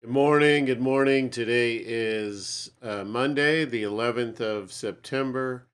[0.00, 0.64] Good morning.
[0.66, 1.28] Good morning.
[1.28, 5.66] Today is uh, Monday, the 11th of September,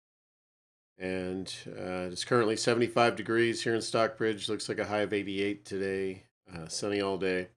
[0.96, 4.48] and uh, it's currently 75 degrees here in Stockbridge.
[4.48, 7.48] Looks like a high of 88 today, uh, sunny all day.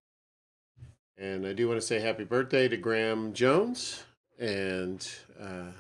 [1.18, 4.04] And I do want to say happy birthday to Graham Jones.
[4.38, 5.10] And
[5.42, 5.72] uh,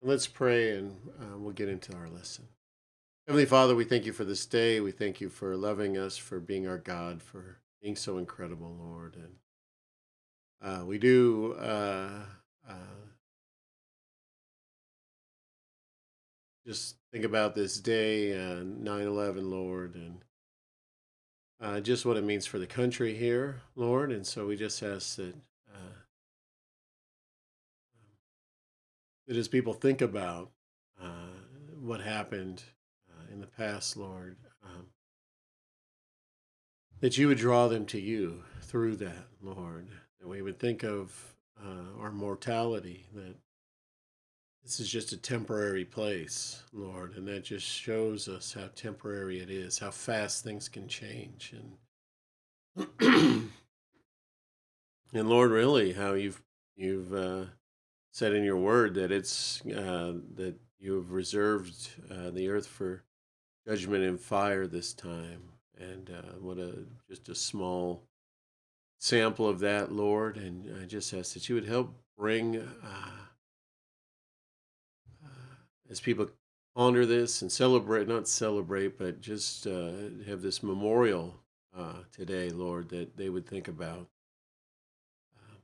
[0.00, 2.46] let's pray and uh, we'll get into our lesson.
[3.26, 4.78] Heavenly Father, we thank you for this day.
[4.78, 9.16] We thank you for loving us, for being our God, for being so incredible, Lord.
[9.16, 9.32] And
[10.62, 12.22] uh, we do uh,
[12.68, 12.74] uh,
[16.66, 20.24] just think about this day, uh, 9 11, Lord, and
[21.60, 24.10] uh, just what it means for the country here, Lord.
[24.10, 25.34] And so we just ask that,
[25.72, 25.96] uh,
[29.28, 30.50] that as people think about
[31.78, 32.64] what happened
[33.30, 34.86] in the past, Lord, um,
[36.98, 39.88] that you would draw them to you through that, Lord
[40.26, 43.34] we would think of uh, our mortality, that
[44.62, 49.48] this is just a temporary place, Lord, and that just shows us how temporary it
[49.50, 51.54] is, how fast things can change,
[52.76, 52.98] and
[55.14, 56.42] and Lord, really, how you've
[56.74, 57.44] you've uh,
[58.12, 63.04] said in your word that it's uh, that you have reserved uh, the earth for
[63.66, 65.42] judgment and fire this time,
[65.78, 68.02] and uh, what a just a small
[68.98, 70.36] sample of that, Lord.
[70.36, 73.10] And I just ask that you would help bring, uh,
[75.24, 75.28] uh,
[75.90, 76.28] as people
[76.74, 79.92] honor this and celebrate, not celebrate, but just uh,
[80.26, 81.34] have this memorial
[81.76, 84.08] uh, today, Lord, that they would think about.
[85.38, 85.58] Um,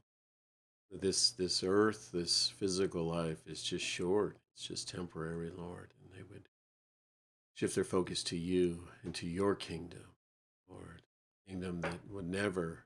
[1.00, 4.36] this this earth, this physical life is just short.
[4.54, 6.48] It's just temporary, Lord, and they would
[7.54, 10.04] shift their focus to you and to your kingdom,
[10.68, 11.02] Lord,
[11.46, 12.84] kingdom that would never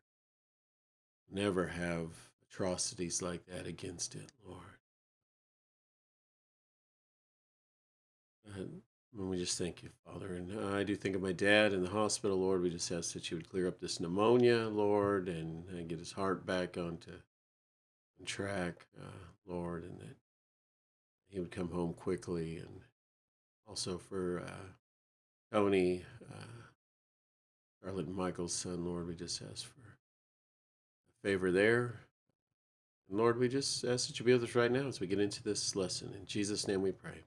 [1.30, 2.08] never have
[2.48, 4.62] atrocities like that against it, Lord.
[8.54, 8.82] And
[9.30, 10.34] we just thank you, Father.
[10.34, 12.62] And I do think of my dad in the hospital, Lord.
[12.62, 16.12] We just ask that you would clear up this pneumonia, Lord, and, and get his
[16.12, 17.12] heart back onto
[18.18, 20.16] on track, uh, Lord, and that
[21.28, 22.58] he would come home quickly.
[22.58, 22.80] And
[23.66, 26.44] also for uh, Tony, uh,
[27.82, 29.85] Charlotte and Michael's son, Lord, we just ask for
[31.26, 32.02] favor there.
[33.08, 35.18] And Lord, we just ask that you be with us right now as we get
[35.18, 36.14] into this lesson.
[36.16, 37.24] In Jesus' name we pray.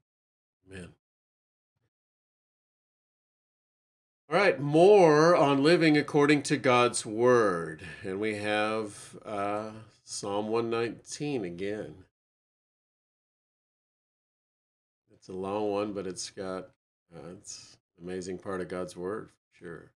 [0.71, 0.87] Amen.
[4.31, 7.81] All right, more on living according to God's word.
[8.01, 9.71] And we have uh,
[10.05, 11.93] Psalm 119 again.
[15.13, 16.69] It's a long one, but it's got,
[17.13, 19.91] uh, it's an amazing part of God's word, for sure.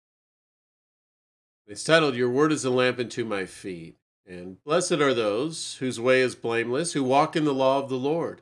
[1.67, 3.95] It's titled, Your Word is a Lamp unto My Feet.
[4.27, 7.97] And blessed are those whose way is blameless, who walk in the law of the
[7.97, 8.41] Lord.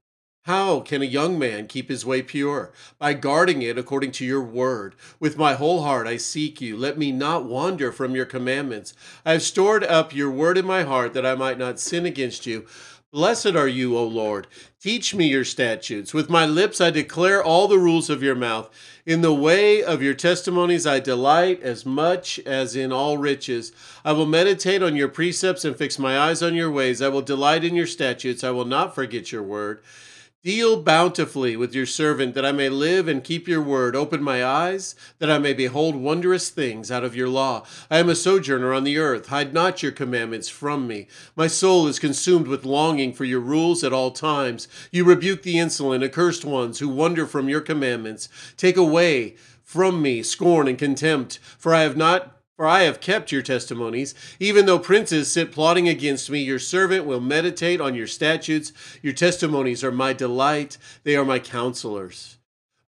[0.45, 2.71] How can a young man keep his way pure?
[2.97, 4.95] By guarding it according to your word.
[5.19, 6.75] With my whole heart I seek you.
[6.75, 8.95] Let me not wander from your commandments.
[9.23, 12.47] I have stored up your word in my heart that I might not sin against
[12.47, 12.65] you.
[13.11, 14.47] Blessed are you, O Lord.
[14.79, 16.11] Teach me your statutes.
[16.11, 18.67] With my lips I declare all the rules of your mouth.
[19.05, 23.73] In the way of your testimonies I delight as much as in all riches.
[24.03, 26.99] I will meditate on your precepts and fix my eyes on your ways.
[26.99, 28.43] I will delight in your statutes.
[28.43, 29.83] I will not forget your word.
[30.43, 33.95] Deal bountifully with your servant, that I may live and keep your word.
[33.95, 37.63] Open my eyes, that I may behold wondrous things out of your law.
[37.91, 39.27] I am a sojourner on the earth.
[39.27, 41.07] Hide not your commandments from me.
[41.35, 44.67] My soul is consumed with longing for your rules at all times.
[44.91, 48.27] You rebuke the insolent, accursed ones who wander from your commandments.
[48.57, 53.31] Take away from me scorn and contempt, for I have not for I have kept
[53.31, 54.13] your testimonies.
[54.39, 58.71] Even though princes sit plotting against me, your servant will meditate on your statutes.
[59.01, 62.37] Your testimonies are my delight, they are my counselors.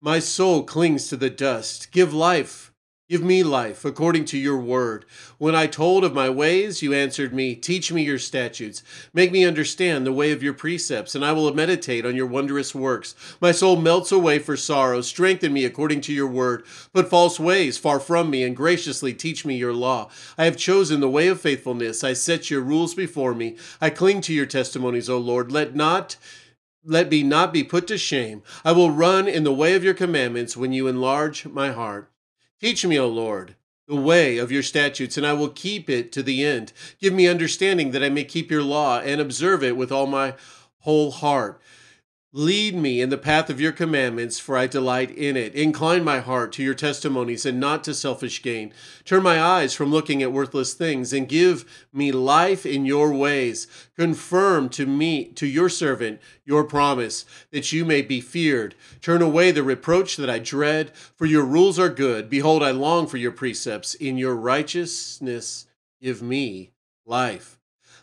[0.01, 1.93] My soul clings to the dust.
[1.93, 2.70] Give life
[3.11, 5.03] Give me life according to your word.
[5.37, 8.83] When I told of my ways, you answered me, Teach me your statutes.
[9.13, 12.73] Make me understand the way of your precepts, and I will meditate on your wondrous
[12.73, 13.13] works.
[13.41, 15.01] My soul melts away for sorrow.
[15.01, 16.63] Strengthen me according to your word.
[16.93, 20.09] Put false ways far from me, and graciously teach me your law.
[20.37, 22.05] I have chosen the way of faithfulness.
[22.05, 23.57] I set your rules before me.
[23.81, 25.51] I cling to your testimonies, O Lord.
[25.51, 26.15] Let not
[26.85, 28.41] let me not be put to shame.
[28.63, 32.07] I will run in the way of your commandments when you enlarge my heart.
[32.61, 33.55] Teach me, O Lord,
[33.87, 36.73] the way of your statutes, and I will keep it to the end.
[36.99, 40.35] Give me understanding that I may keep your law and observe it with all my
[40.81, 41.59] whole heart.
[42.33, 45.53] Lead me in the path of your commandments, for I delight in it.
[45.53, 48.71] Incline my heart to your testimonies and not to selfish gain.
[49.03, 53.67] Turn my eyes from looking at worthless things and give me life in your ways.
[53.97, 58.75] Confirm to me, to your servant, your promise, that you may be feared.
[59.01, 62.29] Turn away the reproach that I dread, for your rules are good.
[62.29, 63.93] Behold, I long for your precepts.
[63.95, 65.67] In your righteousness,
[66.01, 66.71] give me
[67.05, 67.60] life.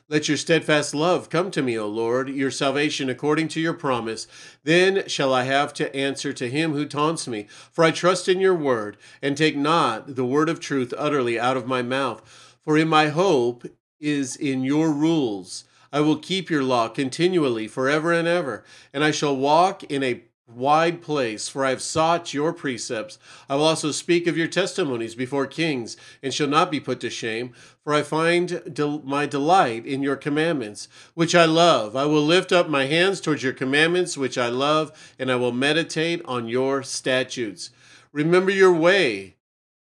[0.08, 4.26] Let your steadfast love come to me, O Lord, your salvation according to your promise.
[4.64, 7.46] Then shall I have to answer to him who taunts me.
[7.72, 11.56] For I trust in your word, and take not the word of truth utterly out
[11.56, 12.56] of my mouth.
[12.64, 13.66] For in my hope
[14.00, 15.64] is in your rules.
[15.92, 20.22] I will keep your law continually, forever and ever, and I shall walk in a
[20.48, 23.18] wide place, for I have sought your precepts.
[23.48, 27.10] I will also speak of your testimonies before kings, and shall not be put to
[27.10, 27.52] shame,
[27.84, 31.94] for I find del- my delight in your commandments, which I love.
[31.94, 35.52] I will lift up my hands towards your commandments, which I love, and I will
[35.52, 37.70] meditate on your statutes.
[38.12, 39.36] Remember your way.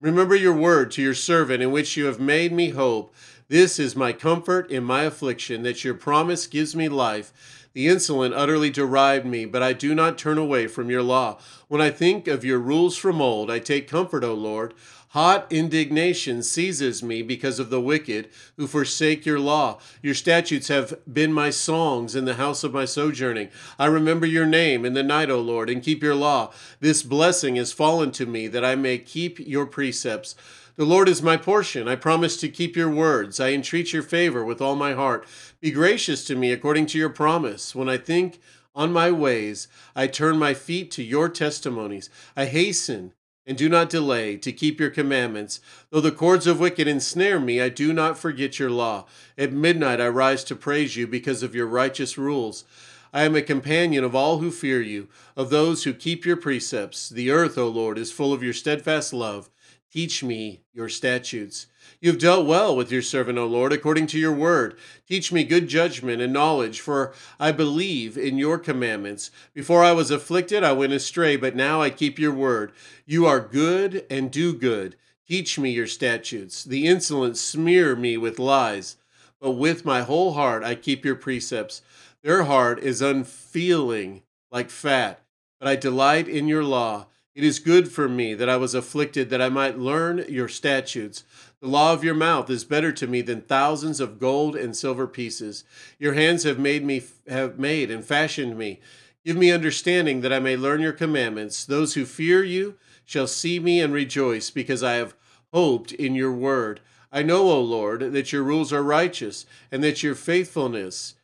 [0.00, 3.14] Remember your word to your servant, in which you have made me hope.
[3.48, 7.32] This is my comfort in my affliction, that your promise gives me life.
[7.74, 11.38] The insolent utterly deride me, but I do not turn away from your law.
[11.66, 14.74] When I think of your rules from old, I take comfort, O Lord.
[15.08, 19.78] Hot indignation seizes me because of the wicked who forsake your law.
[20.02, 23.48] Your statutes have been my songs in the house of my sojourning.
[23.78, 26.52] I remember your name in the night, O Lord, and keep your law.
[26.80, 30.34] This blessing has fallen to me that I may keep your precepts.
[30.76, 31.86] The Lord is my portion.
[31.86, 33.38] I promise to keep your words.
[33.38, 35.24] I entreat your favor with all my heart.
[35.60, 37.76] Be gracious to me according to your promise.
[37.76, 38.40] When I think
[38.74, 42.10] on my ways, I turn my feet to your testimonies.
[42.36, 43.12] I hasten
[43.46, 45.60] and do not delay to keep your commandments.
[45.90, 49.06] Though the cords of wicked ensnare me, I do not forget your law.
[49.38, 52.64] At midnight I rise to praise you because of your righteous rules.
[53.12, 55.06] I am a companion of all who fear you,
[55.36, 57.08] of those who keep your precepts.
[57.08, 59.50] The earth, O Lord, is full of your steadfast love.
[59.94, 61.68] Teach me your statutes.
[62.00, 64.76] You have dealt well with your servant, O Lord, according to your word.
[65.06, 69.30] Teach me good judgment and knowledge, for I believe in your commandments.
[69.52, 72.72] Before I was afflicted, I went astray, but now I keep your word.
[73.06, 74.96] You are good and do good.
[75.28, 76.64] Teach me your statutes.
[76.64, 78.96] The insolent smear me with lies,
[79.40, 81.82] but with my whole heart I keep your precepts.
[82.24, 85.22] Their heart is unfeeling like fat,
[85.60, 87.06] but I delight in your law.
[87.34, 91.24] It is good for me that I was afflicted, that I might learn your statutes.
[91.60, 95.08] The law of your mouth is better to me than thousands of gold and silver
[95.08, 95.64] pieces.
[95.98, 98.80] Your hands have made me have made and fashioned me.
[99.24, 101.64] Give me understanding that I may learn your commandments.
[101.64, 105.16] Those who fear you shall see me and rejoice, because I have
[105.52, 106.80] hoped in your word.
[107.10, 111.14] I know, O Lord, that your rules are righteous, and that your faithfulness,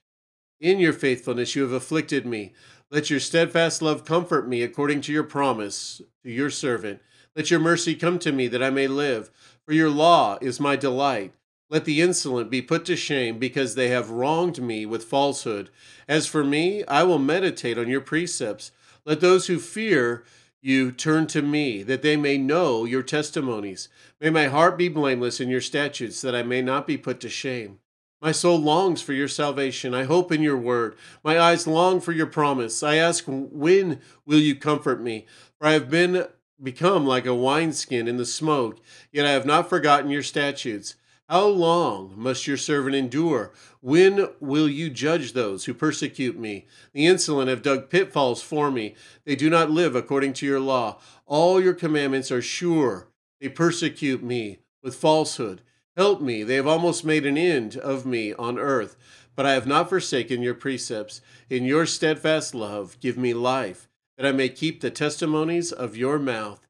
[0.61, 2.53] in your faithfulness, you have afflicted me.
[2.91, 7.01] Let your steadfast love comfort me according to your promise to your servant.
[7.35, 9.31] Let your mercy come to me that I may live,
[9.65, 11.33] for your law is my delight.
[11.71, 15.71] Let the insolent be put to shame because they have wronged me with falsehood.
[16.09, 18.73] As for me, I will meditate on your precepts.
[19.05, 20.25] Let those who fear
[20.61, 23.88] you turn to me, that they may know your testimonies.
[24.21, 27.29] May my heart be blameless in your statutes, that I may not be put to
[27.29, 27.79] shame.
[28.21, 29.95] My soul longs for your salvation.
[29.95, 30.95] I hope in your word.
[31.25, 32.83] My eyes long for your promise.
[32.83, 35.27] I ask, when will you comfort me?
[35.59, 36.27] For I have been
[36.62, 40.97] become like a wineskin in the smoke, yet I have not forgotten your statutes.
[41.31, 43.53] How long must your servant endure?
[43.81, 46.67] When will you judge those who persecute me?
[46.93, 48.97] The insolent have dug pitfalls for me.
[49.25, 50.99] They do not live according to your law.
[51.27, 53.09] All your commandments are sure.
[53.41, 55.62] They persecute me with falsehood.
[55.97, 56.42] Help me.
[56.42, 58.97] They have almost made an end of me on earth,
[59.35, 61.20] but I have not forsaken your precepts.
[61.49, 66.18] In your steadfast love, give me life, that I may keep the testimonies of your
[66.18, 66.66] mouth.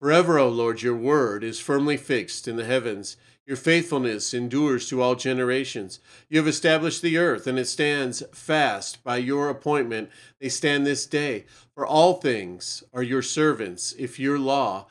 [0.00, 3.16] Forever, O Lord, your word is firmly fixed in the heavens.
[3.46, 5.98] Your faithfulness endures to all generations.
[6.28, 10.10] You have established the earth, and it stands fast by your appointment.
[10.38, 11.46] They stand this day.
[11.74, 14.86] For all things are your servants, if your law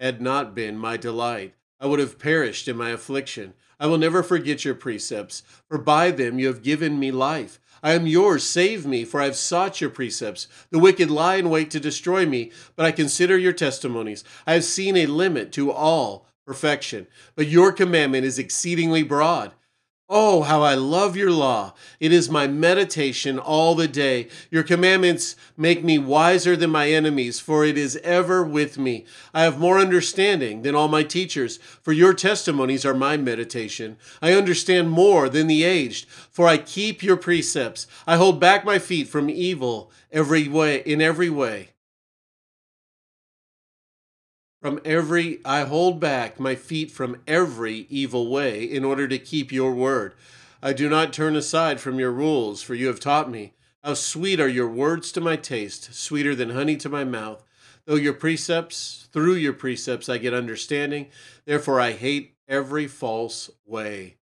[0.00, 1.54] had not been my delight.
[1.80, 3.54] I would have perished in my affliction.
[3.78, 7.58] I will never forget your precepts, for by them you have given me life.
[7.82, 10.46] I am yours, save me, for I have sought your precepts.
[10.70, 14.22] The wicked lie in wait to destroy me, but I consider your testimonies.
[14.46, 19.52] I have seen a limit to all perfection, but your commandment is exceedingly broad.
[20.12, 21.72] Oh, how I love your law.
[22.00, 24.26] It is my meditation all the day.
[24.50, 29.06] Your commandments make me wiser than my enemies, for it is ever with me.
[29.32, 33.98] I have more understanding than all my teachers, for your testimonies are my meditation.
[34.20, 37.86] I understand more than the aged, for I keep your precepts.
[38.04, 41.68] I hold back my feet from evil every way in every way.
[44.60, 49.50] From every, I hold back my feet from every evil way in order to keep
[49.50, 50.14] your word.
[50.62, 53.54] I do not turn aside from your rules, for you have taught me.
[53.82, 57.42] How sweet are your words to my taste, sweeter than honey to my mouth.
[57.86, 61.06] Though your precepts, through your precepts, I get understanding.
[61.46, 64.18] Therefore, I hate every false way.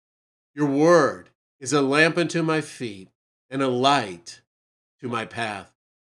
[0.52, 3.08] Your word is a lamp unto my feet
[3.48, 4.40] and a light
[5.00, 5.73] to my path.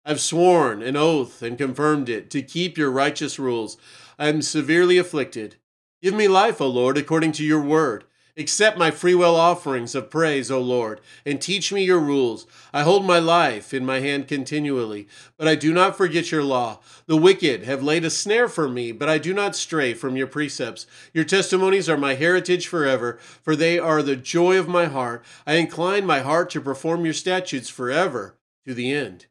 [0.09, 3.77] I've sworn an oath and confirmed it to keep your righteous rules.
[4.17, 5.57] I am severely afflicted.
[6.01, 8.05] Give me life, O Lord, according to your word.
[8.35, 12.47] Accept my freewill offerings of praise, O Lord, and teach me your rules.
[12.73, 16.79] I hold my life in my hand continually, but I do not forget your law.
[17.05, 20.25] The wicked have laid a snare for me, but I do not stray from your
[20.25, 20.87] precepts.
[21.13, 25.23] Your testimonies are my heritage forever, for they are the joy of my heart.
[25.45, 29.27] I incline my heart to perform your statutes forever to the end.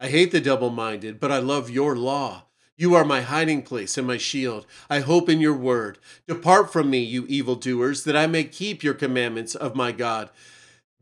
[0.00, 2.44] I hate the double minded, but I love your law.
[2.76, 4.66] You are my hiding place and my shield.
[4.90, 5.98] I hope in your word.
[6.26, 10.30] Depart from me, you evildoers, that I may keep your commandments of my God,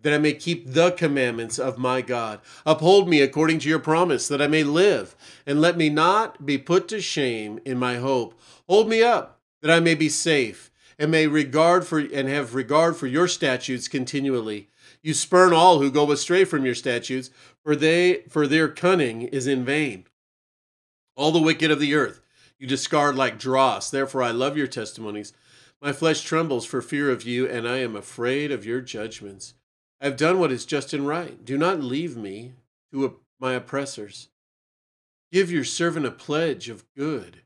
[0.02, 2.40] that I may keep the commandments of my God.
[2.66, 6.58] Uphold me according to your promise, that I may live, and let me not be
[6.58, 8.38] put to shame in my hope.
[8.68, 12.96] Hold me up, that I may be safe, and may regard for and have regard
[12.96, 14.68] for your statutes continually.
[15.02, 17.30] You spurn all who go astray from your statutes,
[17.64, 20.04] for they for their cunning is in vain
[21.16, 22.22] all the wicked of the earth
[22.62, 23.90] you discard like dross.
[23.90, 25.32] Therefore, I love your testimonies.
[25.80, 29.54] My flesh trembles for fear of you, and I am afraid of your judgments.
[30.00, 31.44] I have done what is just and right.
[31.44, 32.52] Do not leave me
[32.92, 34.28] to my oppressors.
[35.32, 37.38] Give your servant a pledge of good.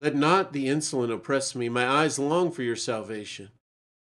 [0.00, 1.68] Let not the insolent oppress me.
[1.68, 3.48] My eyes long for your salvation.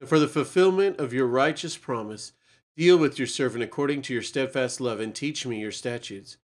[0.00, 2.32] And for the fulfillment of your righteous promise,
[2.78, 6.36] deal with your servant according to your steadfast love, and teach me your statutes.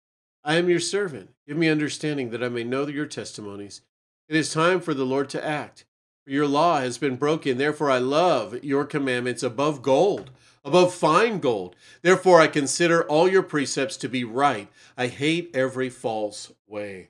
[0.44, 1.30] I am your servant.
[1.48, 3.82] Give me understanding that I may know your testimonies.
[4.28, 5.86] It is time for the Lord to act.
[6.26, 7.60] For your law has been broken.
[7.60, 10.32] Therefore, I love your commandments above gold,
[10.66, 11.76] above fine gold.
[12.02, 14.70] Therefore, I consider all your precepts to be right.
[14.98, 17.10] I hate every false way.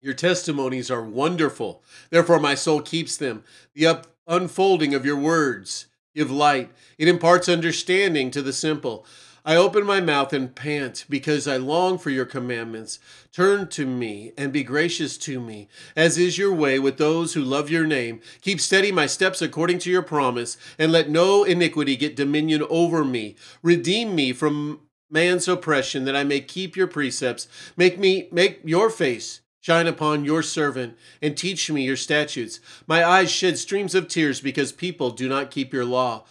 [0.00, 1.82] Your testimonies are wonderful.
[2.08, 3.44] Therefore, my soul keeps them.
[3.74, 5.86] The up- unfolding of your words
[6.18, 6.70] give light.
[6.98, 9.06] It imparts understanding to the simple.
[9.44, 12.98] I open my mouth and pant because I long for your commandments.
[13.32, 17.42] Turn to me and be gracious to me, as is your way with those who
[17.42, 18.20] love your name.
[18.42, 23.04] Keep steady my steps according to your promise, and let no iniquity get dominion over
[23.04, 23.36] me.
[23.62, 27.46] Redeem me from man's oppression, that I may keep your precepts.
[27.76, 32.58] Make me make your face shine upon your servant, and teach me your statutes.
[32.86, 36.24] My eyes shed streams of tears because people do not keep your law.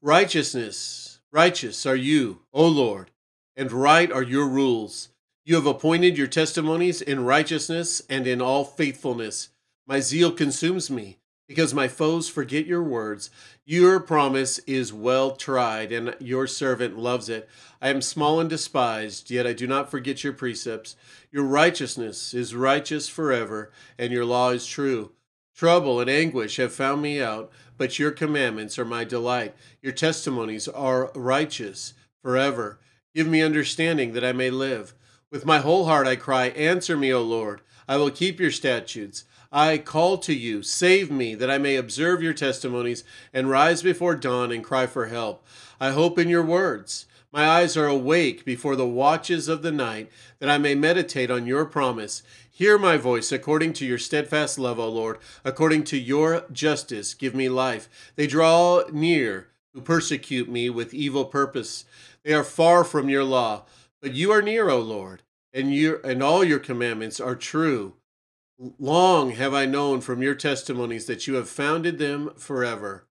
[0.00, 3.10] Righteousness Righteous are you, O Lord,
[3.56, 5.08] and right are your rules.
[5.44, 9.48] You have appointed your testimonies in righteousness and in all faithfulness.
[9.84, 13.30] My zeal consumes me, because my foes forget your words.
[13.64, 17.48] Your promise is well tried, and your servant loves it.
[17.82, 20.96] I am small and despised, yet I do not forget your precepts.
[21.30, 25.12] Your righteousness is righteous forever, and your law is true.
[25.54, 29.54] Trouble and anguish have found me out, but your commandments are my delight.
[29.82, 32.80] Your testimonies are righteous forever.
[33.14, 34.94] Give me understanding that I may live.
[35.30, 37.60] With my whole heart I cry, Answer me, O Lord.
[37.86, 39.24] I will keep your statutes.
[39.56, 44.16] I call to you, save me, that I may observe your testimonies and rise before
[44.16, 45.46] dawn and cry for help.
[45.80, 47.06] I hope in your words.
[47.32, 51.46] My eyes are awake before the watches of the night, that I may meditate on
[51.46, 52.24] your promise.
[52.50, 55.18] Hear my voice according to your steadfast love, O Lord.
[55.44, 57.88] According to your justice, give me life.
[58.16, 61.84] They draw near who persecute me with evil purpose.
[62.24, 63.66] They are far from your law,
[64.02, 67.94] but you are near, O Lord, and your and all your commandments are true.
[68.78, 73.06] Long have I known from your testimonies that you have founded them forever.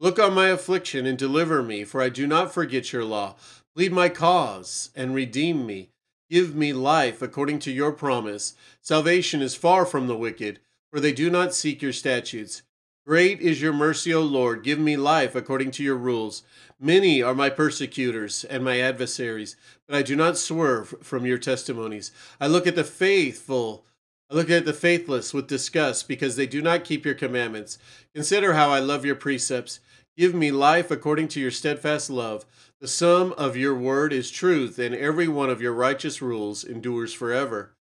[0.00, 3.36] Look on my affliction and deliver me, for I do not forget your law.
[3.74, 5.90] Plead my cause and redeem me.
[6.30, 8.54] Give me life according to your promise.
[8.80, 10.60] Salvation is far from the wicked,
[10.90, 12.62] for they do not seek your statutes.
[13.06, 14.64] Great is your mercy, O Lord.
[14.64, 16.42] Give me life according to your rules.
[16.80, 22.12] Many are my persecutors and my adversaries, but I do not swerve from your testimonies.
[22.40, 23.84] I look at the faithful
[24.28, 27.78] I look at the faithless with disgust because they do not keep your commandments.
[28.12, 29.78] Consider how I love your precepts.
[30.16, 32.44] Give me life according to your steadfast love.
[32.80, 37.12] The sum of your word is truth, and every one of your righteous rules endures
[37.12, 37.76] forever.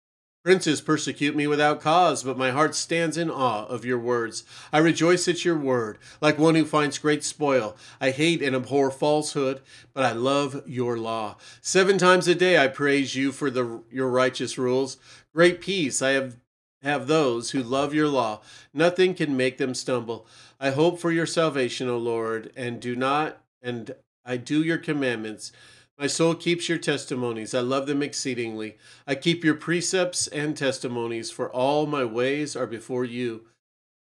[0.43, 4.43] Princes persecute me without cause, but my heart stands in awe of your words.
[4.73, 7.77] I rejoice at your word, like one who finds great spoil.
[8.01, 9.61] I hate and abhor falsehood,
[9.93, 11.37] but I love your law.
[11.61, 14.97] Seven times a day I praise you for the, your righteous rules.
[15.33, 16.37] Great peace I have
[16.81, 18.41] have those who love your law.
[18.73, 20.27] Nothing can make them stumble.
[20.59, 25.53] I hope for your salvation, O Lord, and do not and I do your commandments.
[25.97, 27.53] My soul keeps your testimonies.
[27.53, 28.77] I love them exceedingly.
[29.07, 33.45] I keep your precepts and testimonies, for all my ways are before you.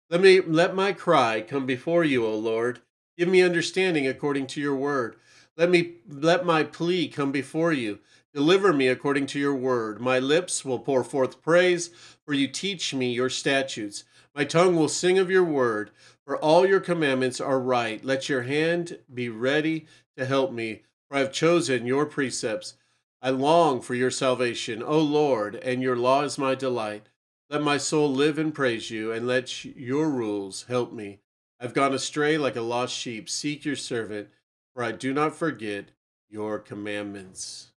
[0.09, 2.79] Let me let my cry come before you, O Lord.
[3.17, 5.15] Give me understanding according to your word.
[5.55, 7.99] Let me let my plea come before you.
[8.33, 9.99] Deliver me according to your word.
[9.99, 11.89] My lips will pour forth praise,
[12.25, 14.03] for you teach me your statutes.
[14.35, 15.91] My tongue will sing of your word,
[16.25, 18.03] for all your commandments are right.
[18.03, 19.85] Let your hand be ready
[20.17, 20.81] to help me
[21.13, 22.73] for I have chosen your precepts.
[23.21, 27.09] I long for your salvation, O Lord, and your law is my delight.
[27.51, 31.19] Let my soul live and praise you, and let your rules help me.
[31.59, 33.29] I've gone astray like a lost sheep.
[33.29, 34.29] Seek your servant,
[34.73, 35.91] for I do not forget
[36.31, 37.72] your commandments.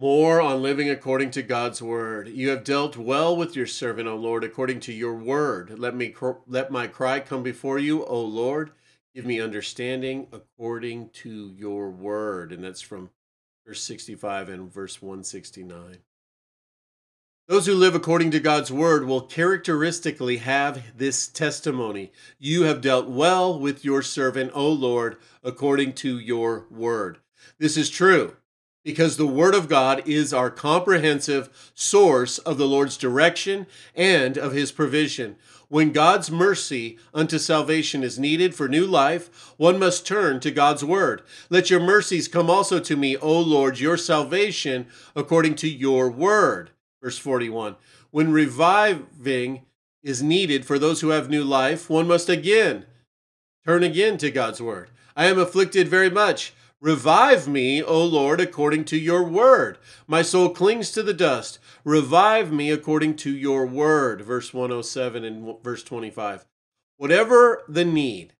[0.00, 2.28] More on living according to God's word.
[2.28, 5.76] You have dealt well with your servant, O Lord, according to your word.
[5.76, 6.14] Let me
[6.46, 8.70] let my cry come before you, O Lord.
[9.12, 12.52] Give me understanding according to your word.
[12.52, 13.10] And that's from
[13.66, 15.98] verse 65 and verse 169.
[17.48, 23.08] Those who live according to God's word will characteristically have this testimony You have dealt
[23.08, 27.18] well with your servant, O Lord, according to your word.
[27.58, 28.36] This is true
[28.84, 34.52] because the word of God is our comprehensive source of the Lord's direction and of
[34.52, 35.36] his provision.
[35.68, 40.82] When God's mercy unto salvation is needed for new life, one must turn to God's
[40.82, 41.20] word.
[41.50, 46.70] Let your mercies come also to me, O Lord, your salvation according to your word.
[47.02, 47.76] Verse 41.
[48.10, 49.66] When reviving
[50.02, 52.86] is needed for those who have new life, one must again
[53.66, 54.88] turn again to God's word.
[55.14, 56.54] I am afflicted very much.
[56.80, 59.78] Revive me, O Lord, according to your word.
[60.06, 61.58] My soul clings to the dust.
[61.84, 64.22] Revive me according to your word.
[64.22, 66.44] Verse 107 and verse 25.
[66.96, 68.34] Whatever the need,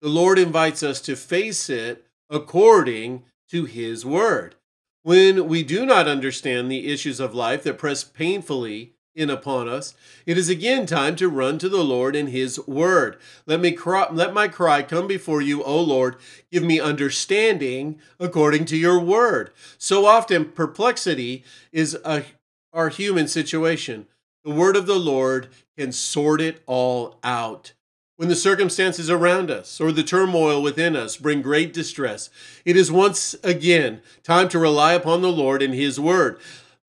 [0.00, 4.54] the Lord invites us to face it according to his word.
[5.02, 9.94] When we do not understand the issues of life that press painfully in upon us,
[10.26, 13.16] it is again time to run to the Lord in his word.
[13.46, 16.16] Let me cry, let my cry come before you, O Lord.
[16.50, 19.50] Give me understanding according to your word.
[19.78, 22.24] So often perplexity is a
[22.72, 24.06] our human situation.
[24.44, 27.72] The word of the Lord can sort it all out.
[28.16, 32.28] When the circumstances around us or the turmoil within us bring great distress,
[32.66, 36.38] it is once again time to rely upon the Lord and his word.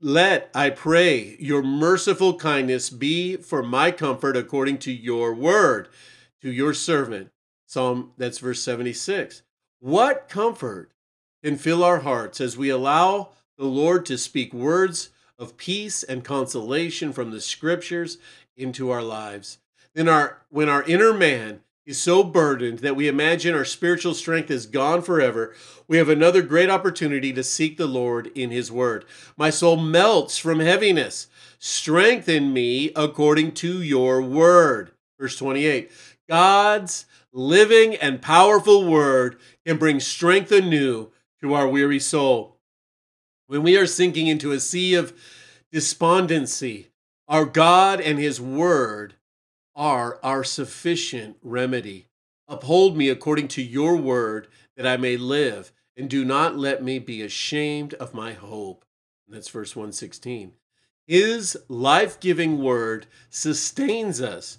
[0.03, 5.89] Let, I pray, your merciful kindness be for my comfort according to your word,
[6.41, 7.29] to your servant.
[7.67, 9.43] Psalm, that's verse 76.
[9.79, 10.91] What comfort
[11.43, 16.23] can fill our hearts as we allow the Lord to speak words of peace and
[16.23, 18.17] consolation from the scriptures
[18.57, 19.59] into our lives?
[19.93, 24.52] Then our when our inner man is so burdened that we imagine our spiritual strength
[24.52, 25.56] is gone forever,
[25.88, 29.06] we have another great opportunity to seek the Lord in His Word.
[29.36, 31.28] My soul melts from heaviness.
[31.60, 34.91] Strengthen me according to your Word.
[35.20, 35.91] Verse 28
[36.30, 42.58] God's living and powerful Word can bring strength anew to our weary soul.
[43.48, 45.13] When we are sinking into a sea of
[45.72, 46.89] despondency,
[47.28, 49.15] our God and His Word
[49.75, 52.07] are our sufficient remedy.
[52.47, 56.99] Uphold me according to your word, that I may live, and do not let me
[56.99, 58.86] be ashamed of my hope.
[59.27, 60.53] That's verse 116.
[61.07, 64.57] His life giving word sustains us,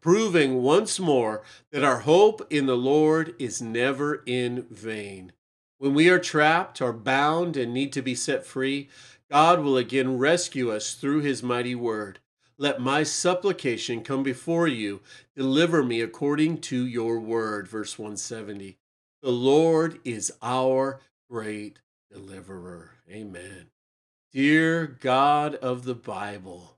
[0.00, 5.32] proving once more that our hope in the Lord is never in vain.
[5.78, 8.88] When we are trapped or bound and need to be set free,
[9.30, 12.18] God will again rescue us through his mighty word.
[12.60, 15.00] Let my supplication come before you.
[15.36, 17.68] Deliver me according to your word.
[17.68, 18.76] Verse 170.
[19.22, 21.78] The Lord is our great
[22.12, 22.96] deliverer.
[23.08, 23.66] Amen.
[24.32, 26.76] Dear God of the Bible,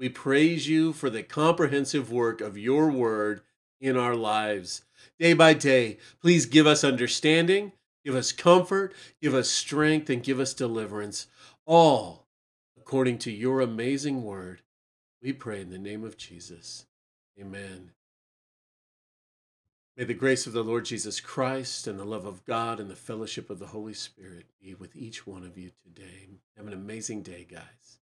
[0.00, 3.42] we praise you for the comprehensive work of your word
[3.80, 4.82] in our lives.
[5.18, 7.72] Day by day, please give us understanding,
[8.04, 11.28] give us comfort, give us strength, and give us deliverance,
[11.66, 12.26] all
[12.76, 14.60] according to your amazing word.
[15.22, 16.86] We pray in the name of Jesus.
[17.40, 17.92] Amen.
[19.96, 22.94] May the grace of the Lord Jesus Christ and the love of God and the
[22.94, 26.28] fellowship of the Holy Spirit be with each one of you today.
[26.56, 27.97] Have an amazing day, guys.